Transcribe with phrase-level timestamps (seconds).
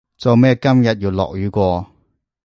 [0.17, 1.85] 做咩今日要落雨喎